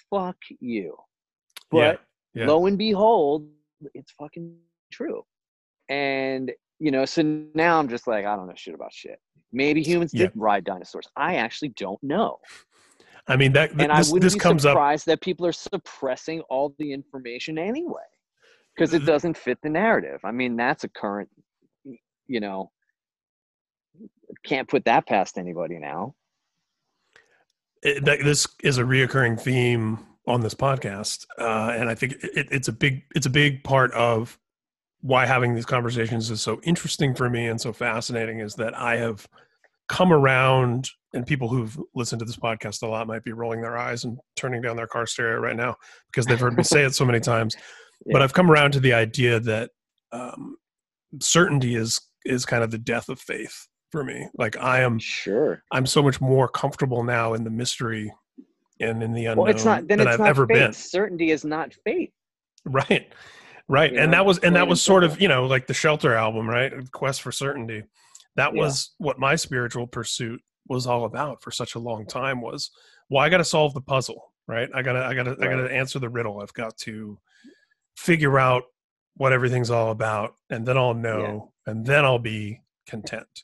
[0.09, 0.95] Fuck you.
[1.71, 2.01] But
[2.33, 2.47] yeah, yeah.
[2.47, 3.47] lo and behold
[3.93, 4.55] it's fucking
[4.91, 5.23] true.
[5.89, 7.21] And you know so
[7.53, 9.19] now i'm just like i don't know shit about shit.
[9.53, 10.23] Maybe humans Yeah.
[10.23, 11.07] did ride dinosaurs.
[11.15, 12.39] I actually don't know.
[13.27, 15.53] I mean that th- and this, i wouldn't this be comes up that people are
[15.53, 18.01] suppressing all the information anyway
[18.75, 19.03] because Mm-hmm.
[19.03, 20.19] it doesn't fit the narrative.
[20.25, 21.29] I mean that's a current
[22.27, 22.71] you know
[24.43, 26.15] can't put that past anybody now.
[27.81, 32.47] It, that this is a reoccurring theme on this podcast, uh, and I think it,
[32.51, 34.37] it's a big it's a big part of
[35.05, 38.39] why having these conversations is so interesting for me and so fascinating.
[38.39, 39.27] Is that I have
[39.87, 43.77] come around, and people who've listened to this podcast a lot might be rolling their
[43.77, 45.75] eyes and turning down their car stereo right now
[46.11, 47.55] because they've heard me say it so many times.
[48.11, 49.71] But I've come around to the idea that
[50.11, 50.57] um,
[51.21, 54.27] certainty is is kind of the death of faith for me.
[54.37, 58.13] Like I am sure I'm so much more comfortable now in the mystery
[58.81, 60.73] and in the unknown well it's not then than it's I've not ever faith been.
[60.73, 62.11] certainty is not faith
[62.65, 63.13] Right.
[63.67, 63.91] Right.
[63.91, 66.13] You and know, that was and that was sort of, you know, like the shelter
[66.13, 66.71] album, right?
[66.91, 67.83] Quest for Certainty.
[68.35, 68.61] That Yeah.
[68.61, 72.71] was what my spiritual pursuit was all about for such a long time was
[73.09, 74.69] well, I gotta solve the puzzle, right?
[74.73, 76.41] I gotta I gotta I gotta answer the riddle.
[76.41, 77.19] I've got to
[77.97, 78.63] figure out
[79.17, 83.43] what everything's all about and then I'll know and then I'll be content.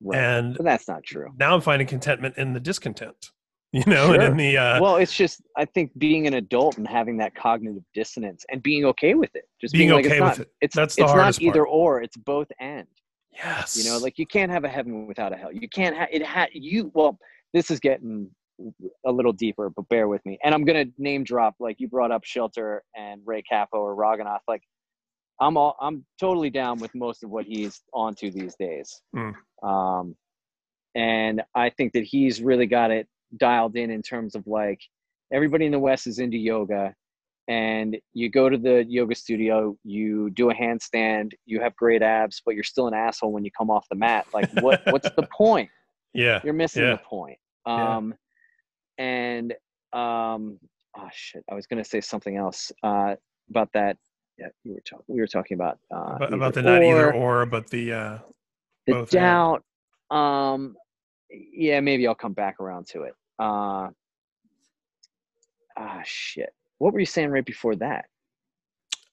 [0.00, 3.30] right And but that's not true now I'm finding contentment in the discontent.
[3.86, 6.86] You know, and in the uh well it's just i think being an adult and
[6.86, 10.38] having that cognitive dissonance and being okay with it just Being like, okay it's with
[10.38, 10.52] not, it.
[10.60, 11.68] it's That's the it's not either part.
[11.72, 12.86] or it's both and
[13.32, 13.76] yes.
[13.76, 16.24] you know like you can't have a heaven without a hell you can't have it
[16.24, 17.18] ha- you well
[17.52, 18.30] this is getting
[19.06, 20.38] a little deeper, but bear with me.
[20.44, 24.40] And I'm gonna name drop like you brought up Shelter and Ray Cappo or Raghunath.
[24.46, 24.62] Like
[25.40, 29.00] I'm all I'm totally down with most of what he's onto these days.
[29.16, 29.34] Mm.
[29.62, 30.16] Um,
[30.94, 34.80] and I think that he's really got it dialed in in terms of like
[35.32, 36.94] everybody in the West is into yoga,
[37.48, 42.42] and you go to the yoga studio, you do a handstand, you have great abs,
[42.44, 44.26] but you're still an asshole when you come off the mat.
[44.32, 45.68] Like what what's the point?
[46.14, 46.40] Yeah.
[46.44, 46.92] You're missing Yeah.
[46.92, 47.38] the point.
[47.66, 47.96] Yeah.
[47.96, 48.14] Um,
[48.98, 49.52] and
[49.92, 50.58] um,
[50.96, 53.14] oh shit, I was gonna say something else uh,
[53.50, 53.96] about that.
[54.38, 55.04] Yeah, you were talking.
[55.08, 58.18] We were talking about uh, about, about the not either or, but the uh,
[58.86, 59.62] the doubt.
[60.10, 60.76] Um,
[61.30, 63.14] yeah, maybe I'll come back around to it.
[63.38, 63.88] Uh,
[65.76, 66.54] ah, shit.
[66.78, 68.06] What were you saying right before that?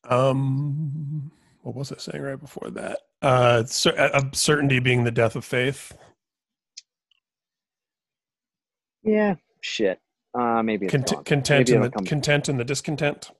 [0.10, 1.32] um,
[1.62, 3.00] what was I saying right before that?
[3.22, 3.64] Uh,
[3.98, 5.96] uh, certainty being the death of faith.
[9.04, 10.00] Yeah, shit.
[10.34, 13.32] Uh, maybe Cont- content Maybe and the content and the discontent.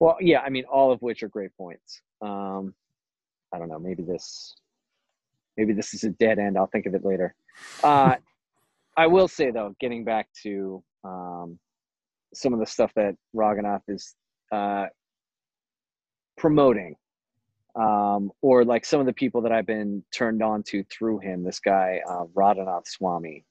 [0.00, 2.00] Well, yeah, I mean, all of which are great points.
[2.20, 2.74] Um,
[3.52, 3.78] I don't know.
[3.78, 4.54] Maybe this,
[5.56, 6.56] maybe this is a dead end.
[6.56, 7.34] I'll think of it later.
[7.82, 8.16] Uh,
[8.96, 11.58] I will say though, getting back to um,
[12.34, 14.14] some of the stuff that Raghunath is
[14.52, 14.86] uh,
[16.36, 16.96] promoting,
[17.76, 21.42] um, or like some of the people that I've been turned on to through him.
[21.42, 23.44] This guy, uh, Radhanath Swami.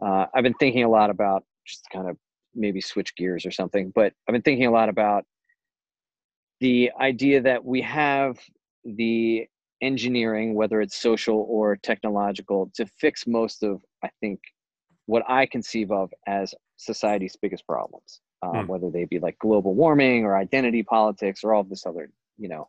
[0.00, 2.16] Uh, I've been thinking a lot about just kind of
[2.54, 5.24] maybe switch gears or something, but I've been thinking a lot about
[6.60, 8.38] the idea that we have
[8.84, 9.46] the
[9.82, 14.40] engineering, whether it's social or technological, to fix most of, I think,
[15.10, 18.66] what I conceive of as society's biggest problems, um, Hmm.
[18.68, 22.68] whether they be like global warming or identity politics or all this other, you know.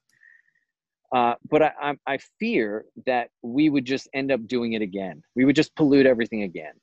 [1.16, 5.22] Uh, but I, I, I fear that we would just end up doing it again.
[5.36, 6.74] We would just pollute everything again.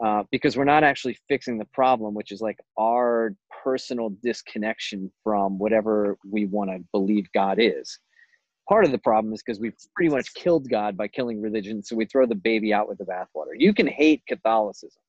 [0.00, 5.58] Uh, because we're not actually fixing the problem, which is like our personal disconnection from
[5.58, 7.98] whatever we want to believe God is.
[8.68, 11.96] Part of the problem is because we've pretty much killed God by killing religion, so
[11.96, 13.54] we throw the baby out with the bathwater.
[13.56, 15.00] You can hate Catholicism,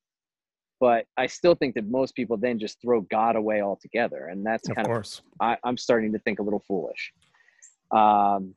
[0.80, 4.70] but I still think that most people then just throw God away altogether, and that's
[4.70, 5.22] Of kind of course.
[5.42, 7.12] I, I'm starting to think a little foolish.
[7.92, 8.56] Um,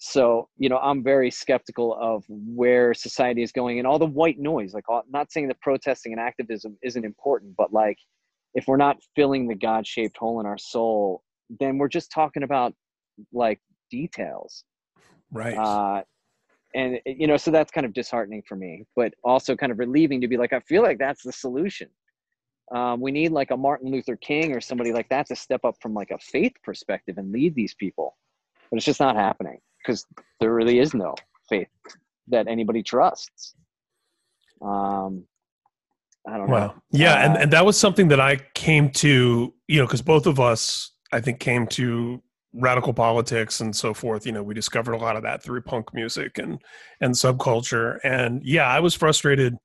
[0.00, 4.40] so you know, I'm very skeptical of where society is going and all the white
[4.40, 4.74] noise.
[4.74, 7.98] Like, all, not saying that protesting and activism isn't important, but like,
[8.54, 11.22] if we're not filling the God-shaped hole in our soul,
[11.60, 12.74] then we're just talking about
[13.32, 14.64] like details.
[15.32, 15.56] Right.
[15.56, 16.02] Uh,
[16.74, 20.20] and you know, so that's kind of disheartening for me, but also kind of relieving
[20.20, 21.88] to be like, I feel like that's the solution.
[22.74, 25.74] Um, we need like a Martin Luther King or somebody like that to step up
[25.82, 28.16] from like a faith perspective and lead these people,
[28.70, 30.06] but it's just not happening because
[30.38, 31.14] there really is no
[31.48, 31.68] faith
[32.28, 33.54] that anybody trusts.
[34.62, 35.24] Um,
[36.28, 36.74] I don't know.
[36.92, 40.26] Yeah, and, Uh, and that was something that I came to, you know, because both
[40.26, 44.26] of us, I think, came to radical politics and so forth.
[44.26, 46.60] You know, we discovered a lot of that through punk music and
[47.00, 47.98] and subculture.
[48.04, 49.56] And yeah, I was frustrated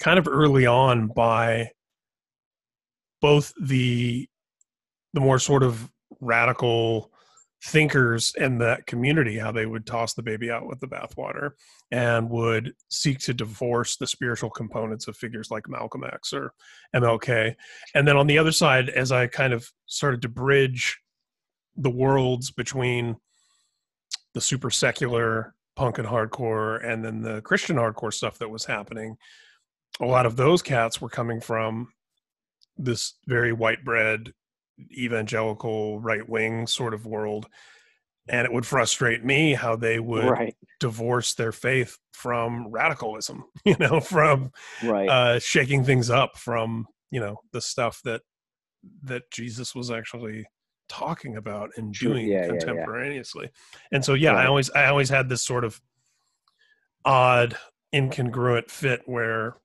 [0.00, 1.70] kind of early on by
[3.20, 4.28] both the
[5.14, 7.10] the more sort of radical
[7.64, 11.50] thinkers in that community how they would toss the baby out with the bathwater
[11.90, 16.52] and would seek to divorce the spiritual components of figures like Malcolm X or
[16.94, 17.56] MLK.
[17.96, 21.00] And then on the other side, as I kind of started to bridge
[21.78, 23.16] the worlds between
[24.34, 29.16] the super secular punk and hardcore and then the Christian hardcore stuff that was happening,
[30.00, 31.88] a lot of those cats were coming from
[32.76, 34.32] this very white bread
[34.92, 37.48] evangelical right wing sort of world
[38.28, 43.74] and it would frustrate me how they would right, divorce their faith from radicalism you
[43.80, 44.52] know from
[44.84, 45.08] right.
[45.08, 48.22] uh shaking things up from you know the stuff that
[49.02, 50.46] that jesus was actually
[50.88, 52.58] talking about and doing yeah, yeah, yeah.
[52.58, 53.50] contemporaneously
[53.92, 55.80] and so yeah i always i always had this sort of
[57.04, 57.56] odd
[57.94, 59.56] incongruent fit where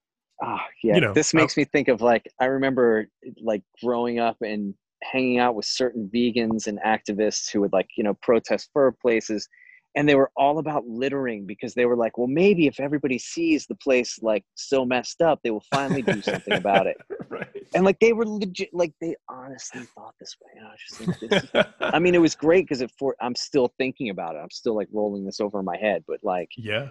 [0.42, 0.96] Ah, yeah.
[0.96, 3.08] you know, this I- makes me think of like I remember
[3.42, 8.04] like growing up and hanging out with certain vegans and activists who would like you
[8.04, 9.48] know protest fur places,
[9.96, 13.66] and they were all about littering because they were like, well, maybe if everybody sees
[13.68, 16.98] the place like so messed up, they will finally do something about it.
[17.30, 20.62] right And like they were legit, like they honestly thought this way.
[20.66, 23.72] I just like, this is- I mean, it was great because it for I'm still
[23.78, 24.40] thinking about it.
[24.40, 26.90] I'm still like rolling this over in my head, but like, yeah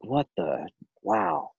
[0.00, 0.66] what the
[1.02, 1.50] wow.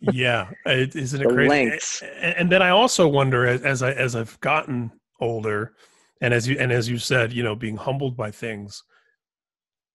[0.00, 2.02] yeah it, isn't it The crazy lengths.
[2.02, 5.74] and, and then i also wonder as, as i as i've gotten older
[6.20, 8.82] and as you and as you said you know being humbled by things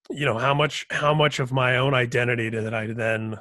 [0.10, 3.38] you know how much how much of my own identity did i then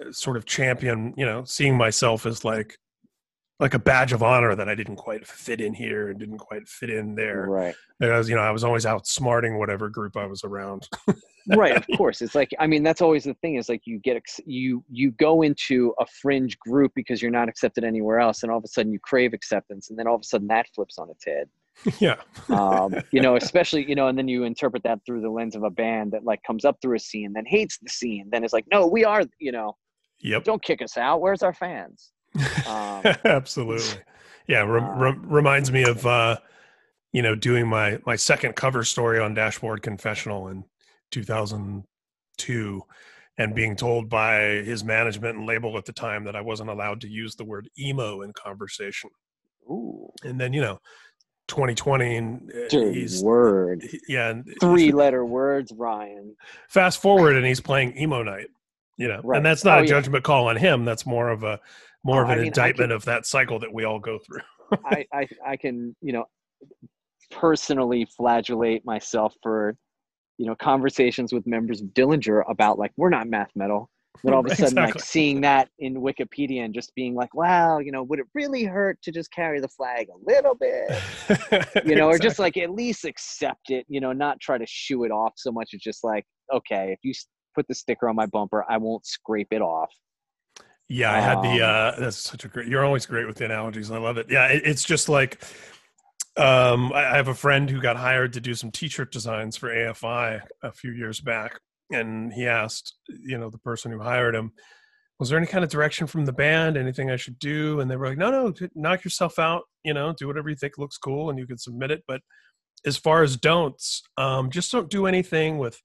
[0.00, 2.78] uh, sort of champion, you know, seeing myself as like
[3.60, 6.68] like a badge of honor that I didn't quite fit in here and didn't quite
[6.68, 7.46] fit in there.
[7.48, 7.74] Right.
[7.98, 10.88] Because you know, I was always outsmarting whatever group I was around.
[11.56, 14.18] right of course it's like i mean that's always the thing is like you get
[14.18, 18.52] ex- you you go into a fringe group because you're not accepted anywhere else and
[18.52, 20.98] all of a sudden you crave acceptance and then all of a sudden that flips
[20.98, 21.48] on its head
[22.00, 22.16] yeah.
[22.50, 25.62] um, you know especially you know and then you interpret that through the lens of
[25.62, 28.52] a band that like comes up through a scene then hates the scene then it's
[28.52, 29.76] like no we are you know
[30.20, 30.42] Yep.
[30.44, 32.10] don't kick us out where's our fans
[32.66, 34.00] um, Absolutely.
[34.46, 34.60] Yeah.
[34.60, 36.36] Rem- uh, rem- reminds me of, uh,
[37.12, 40.64] you know, doing my, my second cover story on Dashboard Confessional in
[41.10, 42.82] 2002
[43.38, 47.00] and being told by his management and label at the time that I wasn't allowed
[47.02, 49.10] to use the word emo in conversation.
[49.70, 50.78] ooh, And then, you know,
[51.48, 54.28] 2020 and uh, dude, he's, word he- yeah.
[54.30, 56.36] And three letter words ryan
[56.68, 58.48] fast forward and he's playing emo night,
[58.96, 59.38] you know, Right.
[59.38, 59.88] and that's not Oh, a yeah.
[59.88, 60.84] judgment call on him.
[60.84, 61.58] That's more of a,
[62.04, 64.18] more Oh, of I an mean, indictment can- of that cycle that we all go
[64.18, 64.42] through.
[64.84, 66.26] I, I I can you know
[67.30, 69.76] personally flagellate myself for
[70.38, 73.90] you know conversations with members of Dillinger about like we're not math metal,
[74.24, 77.78] but all of a sudden like seeing that in Wikipedia and just being like, wow,
[77.78, 80.90] you know, would it really hurt to just carry the flag a little bit?
[81.84, 85.04] You know, or just like at least accept it, you know, not try to shoo
[85.04, 85.70] it off so much.
[85.72, 87.12] It's just like, okay, if you
[87.54, 89.90] put the sticker on my bumper, I won't scrape it off.
[90.88, 91.60] Yeah, I had the.
[91.62, 92.68] Um, uh That's such a great.
[92.68, 93.90] You're always great with the analogies.
[93.90, 94.26] I love it.
[94.30, 95.42] Yeah, it, it's just like,
[96.36, 99.68] um, I, I have a friend who got hired to do some T-shirt designs for
[99.68, 101.60] AFI a few years back,
[101.90, 104.52] and he asked, you know, the person who hired him,
[105.18, 107.80] was there any kind of direction from the band, anything I should do?
[107.80, 109.62] And they were like, no, no, knock yourself out.
[109.84, 112.04] You know, do whatever you think looks cool, and you can submit it.
[112.06, 112.20] But
[112.86, 115.80] as far as don'ts, um, just don't do anything with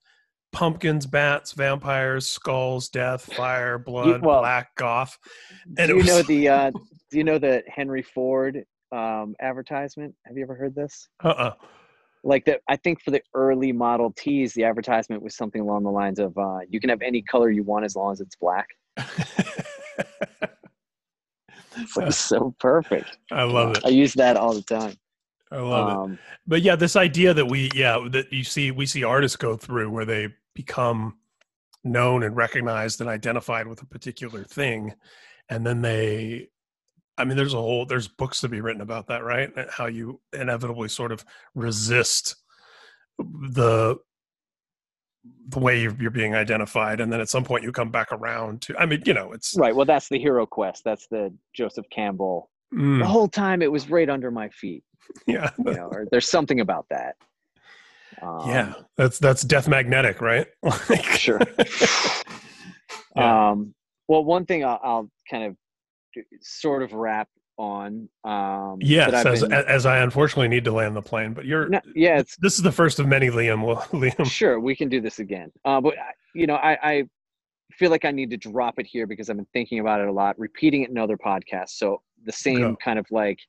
[0.52, 5.18] pumpkins, bats, vampires, skulls, death, fire, blood, well, black, goth.
[5.78, 10.14] And do you know the uh, do you know the Henry Ford um, advertisement?
[10.26, 11.08] Have you ever heard this?
[11.24, 11.54] Uh-uh.
[12.24, 15.92] Like that I think for the early Model Ts, the advertisement was something along the
[15.92, 18.68] lines of uh, "You can have any color you want as long as it's black."
[21.78, 23.18] It's like so perfect.
[23.32, 23.86] I love it.
[23.86, 24.96] I use that all the time.
[25.52, 25.96] I love it.
[25.96, 29.56] Um, But yeah, this idea that we, yeah, that you see, we see artists go
[29.56, 31.18] through where they become
[31.84, 34.94] known and recognized and identified with a particular thing,
[35.50, 36.50] and then they,
[37.18, 39.52] I mean, there's a whole, there's books to be written about that, right?
[39.70, 41.24] How you inevitably sort of
[41.56, 42.36] resist
[43.24, 43.98] the
[45.50, 48.62] the way you're, you're being identified, and then at some point you come back around
[48.64, 48.76] to.
[48.78, 49.76] I mean, you know, it's right.
[49.76, 50.84] Well, that's the hero quest.
[50.84, 52.50] That's the Joseph Campbell.
[52.74, 54.84] mm, The whole time it was right under my feet.
[55.28, 57.16] yeah, You know, or there's something about that.
[58.22, 58.74] Um, yeah.
[58.98, 60.48] That's that's death magnetic, right?
[61.18, 61.40] Sure.
[63.16, 63.52] Yeah.
[63.52, 63.76] Um,
[64.08, 65.56] well, one thing I'll, I'll kind of
[66.42, 68.10] sort of wrap on.
[68.24, 71.82] Um, Yes, as, been- as I unfortunately need to land the plane, but you're No,
[71.96, 73.66] yeah, it's this is the first of many, Liam.
[73.66, 75.52] Well, Liam, sure we can do this again.
[75.66, 75.96] Uh, but
[76.34, 77.04] you know, I, I
[77.74, 80.12] feel like I need to drop it here because I've been thinking about it a
[80.12, 81.72] lot, repeating it in other podcasts.
[81.72, 82.76] So the same Go.
[82.84, 83.40] kind of like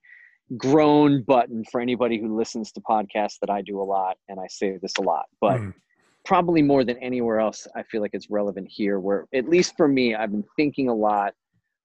[0.57, 4.47] groan button for anybody who listens to podcasts that I do a lot, and I
[4.49, 5.61] say this a lot, but.
[5.61, 5.75] Mm.
[6.27, 8.99] Probably more than anywhere else, I feel like it's relevant here.
[8.99, 11.35] Where, at least for me, I've been thinking a lot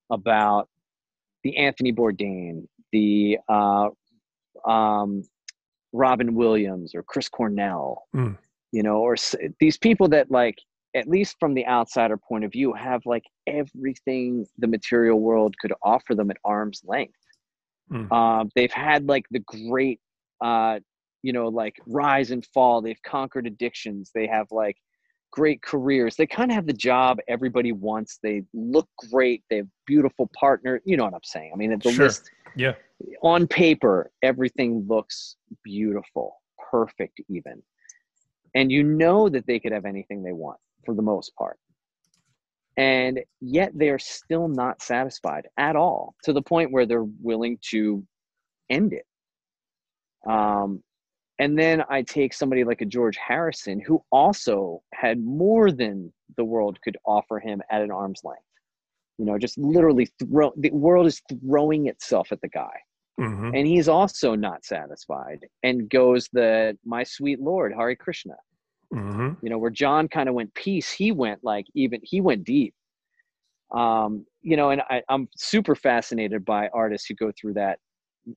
[0.10, 0.68] about
[1.44, 3.90] the Anthony Bourdain, the uh,
[4.70, 5.24] um,
[5.94, 8.38] Robin Williams, or Chris Cornell, Mm.
[8.72, 10.56] you know, or s- these people that, like,
[10.96, 15.74] at least from the outsider point of view, have like everything the material world could
[15.84, 17.14] offer them at arm's length.
[17.92, 18.12] Mm.
[18.12, 20.00] Um, they've had like the great,
[20.42, 20.80] uh,
[21.24, 22.82] you know, like rise and fall.
[22.82, 24.12] They've conquered addictions.
[24.14, 24.78] They have like
[25.32, 26.16] great careers.
[26.16, 28.20] They kind of have the job everybody wants.
[28.22, 29.44] They look great.
[29.50, 30.82] They have beautiful partner.
[30.86, 31.52] You know what I'm saying?
[31.54, 32.06] I mean, the Sure.
[32.06, 32.74] list yeah,
[33.22, 36.36] on paper, everything looks beautiful,
[36.72, 37.62] perfect, even.
[38.56, 41.58] And you know that they could have anything they want for the most part.
[42.78, 47.60] And yet they are still not satisfied at all to the point where they're willing
[47.70, 48.06] to
[48.70, 49.06] end it.
[50.30, 50.82] Um,
[51.40, 56.44] and then I take somebody like a George Harrison, who also had more than the
[56.44, 58.44] world could offer him at an arm's length.
[59.18, 62.76] You know, just literally throw the world is throwing itself at the guy.
[63.20, 68.36] Hmm and he's also not satisfied and goes the my sweet lord Hare krishna.
[68.94, 72.46] Hmm you know where john kind of went peace he went like even he went
[72.46, 72.74] deep.
[73.76, 77.80] Um you know and I, i'm super fascinated by artists who go through that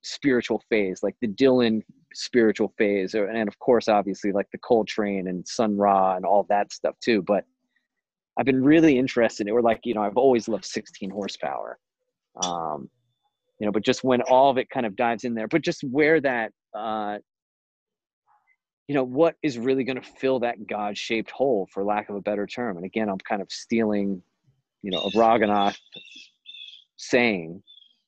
[0.02, 1.80] spiritual phase like the dylan
[2.14, 6.44] spiritual phase or, and of course obviously like the coltrane and sun ra and all
[6.48, 7.44] that stuff too but
[8.38, 9.46] I've been really interested.
[9.46, 9.52] In, it.
[9.52, 11.78] or like you know, I've always loved 16 horsepower.
[12.42, 12.88] Um,
[13.58, 15.84] you know, but just when all of it kind of dives in there, but just
[15.84, 17.18] where that, uh,
[18.88, 22.20] you know, what is really going to fill that God-shaped hole, for lack of a
[22.20, 22.76] better term?
[22.76, 24.22] And again, I'm kind of stealing,
[24.82, 25.76] you know, a Raghunath
[26.96, 27.62] saying,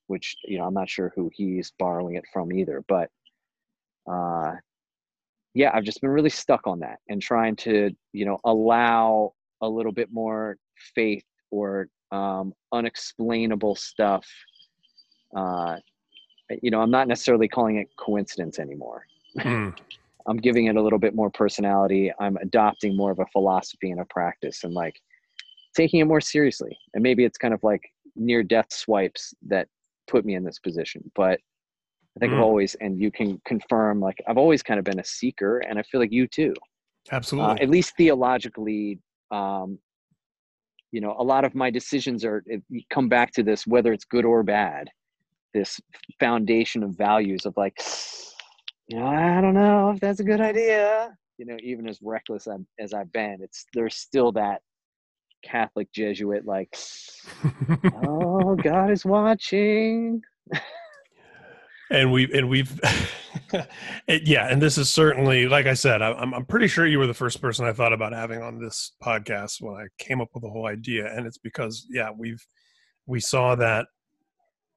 [0.07, 3.09] which you know, I'm not sure who he's borrowing it from either, but
[4.09, 4.53] uh,
[5.53, 9.67] yeah, I've just been really stuck on that and trying to, you know, allow a
[9.67, 10.57] little bit more
[10.93, 14.27] faith or um, unexplainable stuff.
[15.35, 15.77] Uh,
[16.61, 19.05] you know, I'm not necessarily calling it coincidence anymore.
[19.39, 19.69] Hmm.
[20.27, 22.11] I'm giving it a little bit more personality.
[22.19, 24.99] I'm adopting more of a philosophy and a practice and like
[25.75, 26.77] taking it more seriously.
[26.93, 27.83] And maybe it's kind of like
[28.15, 29.67] near death swipes that
[30.07, 31.09] put me in this position.
[31.15, 31.39] But
[32.15, 32.43] I think I've Mm.
[32.43, 35.83] always, and you can confirm, like I've always kind of been a seeker, and I
[35.83, 36.53] feel like you too.
[37.11, 37.51] Absolutely.
[37.51, 38.99] Uh, at least theologically,
[39.31, 39.79] um,
[40.91, 42.43] you know, a lot of my decisions are
[42.89, 44.89] come back to this, whether it's good or bad,
[45.53, 45.79] this
[46.19, 47.77] foundation of values of like,
[48.87, 51.17] you know, I don't know if that's a good idea.
[51.37, 52.47] You know, even as reckless
[52.79, 54.61] as I've been, it's there's still that
[55.45, 56.75] Catholic Jesuit like,
[58.03, 60.21] oh, God is watching.
[61.91, 62.79] and we and we've
[64.07, 66.97] it, yeah and this is certainly like i said I, I'm, I'm pretty sure you
[66.97, 70.29] were the first person i thought about having on this podcast when i came up
[70.33, 72.43] with the whole idea and it's because yeah we've
[73.05, 73.87] we saw that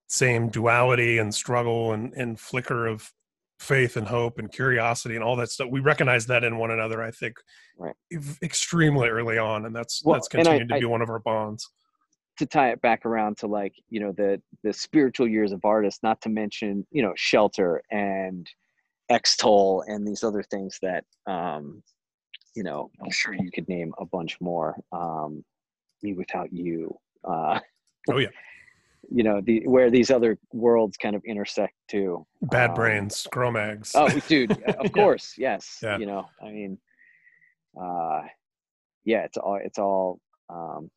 [0.09, 3.11] same duality and struggle and, and flicker of
[3.59, 7.03] faith and hope and curiosity and all that stuff we recognize that in one another
[7.03, 7.37] i think
[7.77, 7.95] Right.
[8.43, 11.11] extremely early on and that's Well, that's and I- continued to I- be one of
[11.11, 11.69] our bonds
[12.39, 16.03] to tie it back around to like you know the the spiritual years of artists
[16.05, 18.49] not to mention you know shelter and
[19.09, 21.83] extol and these other things that um
[22.55, 25.45] you know i'm sure you could name a bunch more um
[26.03, 27.59] me without you uh
[28.11, 28.29] Oh, yeah.
[29.11, 32.27] You know the where these other worlds kind of intersect too.
[32.43, 34.89] Bad Um, brains Cro-Mags oh dude of Yeah.
[34.91, 35.97] course yes Yeah.
[35.99, 36.79] you know i mean
[37.81, 38.21] uh
[39.05, 40.91] yeah it's all it's all um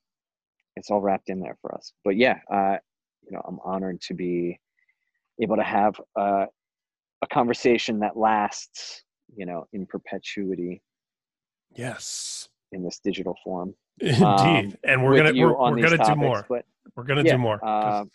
[0.76, 1.94] it's all wrapped in there for us.
[2.04, 2.78] But yeah uh
[3.24, 4.60] you know i'm honored to be
[5.42, 6.46] able to have uh,
[7.24, 9.04] a conversation that lasts
[9.36, 10.82] you know in perpetuity
[11.76, 12.50] yes.
[12.74, 14.24] in this digital form indeed.
[14.24, 16.46] Um, and we're gonna we're, we're gonna do more.
[16.50, 16.66] but
[16.96, 17.64] we're gonna yeah, do more.
[17.64, 18.06] uh,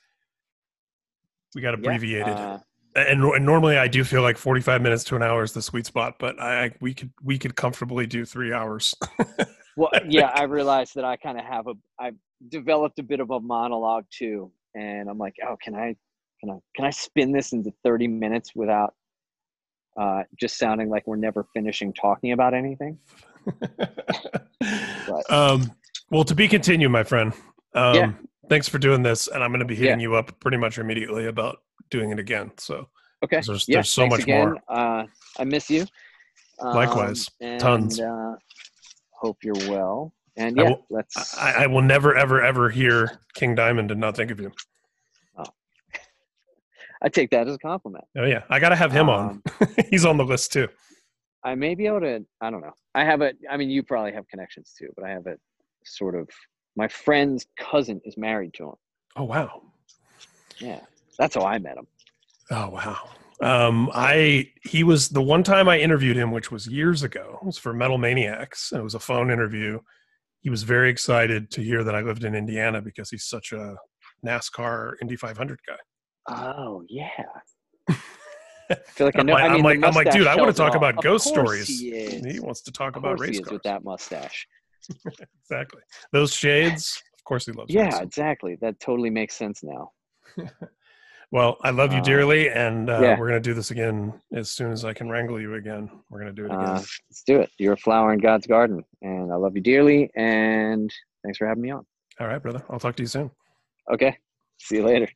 [1.54, 2.36] we got yeah, abbreviated.
[2.36, 2.58] uh,
[2.96, 5.84] and, and normally i do feel like 45 minutes to an hour is the sweet
[5.86, 8.94] spot but i I- we could we could comfortably do three hours.
[9.78, 12.14] Well yeah i realized that i kind of have a i've
[12.48, 14.50] developed a bit of a monologue too.
[14.74, 15.94] And i'm like oh can i
[16.40, 18.94] can i can i spin this into 30 minutes without
[20.00, 22.98] uh just sounding like we're never finishing talking about anything
[25.30, 25.72] um
[26.10, 27.32] well to be continued my friend.
[27.74, 28.12] Um Yeah.
[28.48, 31.26] thanks for doing this and i'm going to be hitting you up pretty much immediately
[31.26, 31.58] about
[31.90, 32.88] doing it again so
[33.24, 33.40] okay.
[33.44, 34.48] There's- yeah, there's so much again.
[34.48, 34.58] more.
[34.68, 35.06] uh
[35.38, 35.86] i miss you.
[36.60, 37.28] Likewise.
[37.40, 38.00] and, Tons.
[38.00, 38.34] uh
[39.12, 40.12] hope you're well.
[40.36, 44.00] And I yeah will- let's I, I will never ever ever hear king diamond and
[44.00, 44.52] not think of you.
[47.02, 48.04] I take that as a compliment.
[48.16, 48.42] Oh yeah.
[48.48, 49.42] I gotta have him on.
[49.60, 50.68] Um, he's on the list too
[51.46, 52.26] I may be able to.
[52.40, 52.72] I don't know.
[52.96, 53.32] I have a.
[53.48, 55.36] I mean, you probably have connections too, but I have a
[55.84, 56.28] sort of.
[56.74, 58.74] My friend's cousin is married to him.
[59.16, 59.62] oh wow
[60.58, 60.80] Yeah,
[61.18, 61.86] that's how I met him.
[62.50, 62.98] Oh wow.
[63.40, 67.38] Um, I he was the one time I interviewed him, which was years ago.
[67.40, 68.72] It was for Metal Maniacs.
[68.72, 69.78] and It was a phone interview.
[70.40, 73.76] He was very excited to hear that I lived in Indiana because he's such a
[74.24, 75.76] NASCAR Indy 500 guy.
[76.28, 77.24] Oh yeah.
[78.70, 79.32] I feel like I I'm know.
[79.34, 81.66] like, I mean, I'm like, I'm like, dude, I want to talk about ghost stories.
[81.68, 82.20] He.
[82.30, 83.52] He wants to talk about race he is cars.
[83.52, 84.46] with that mustache.
[85.42, 85.82] Exactly.
[86.12, 87.02] Those shades.
[87.18, 87.72] Of course, he loves.
[87.72, 88.56] Yeah, exactly.
[88.60, 89.90] That totally makes sense now.
[91.32, 93.18] Well, I love you Uh, dearly, and uh, yeah.
[93.18, 95.90] we're gonna do this again as soon as I can wrangle you again.
[96.08, 96.60] We're gonna do it again.
[96.60, 96.74] Uh,
[97.08, 97.50] let's do it.
[97.58, 100.08] You're a flower in God's garden, and I love you dearly.
[100.14, 100.88] And
[101.24, 101.84] thanks for having me on.
[102.20, 102.62] All right, brother.
[102.70, 103.32] I'll talk to you soon.
[103.92, 104.16] Okay.
[104.60, 105.08] See you later.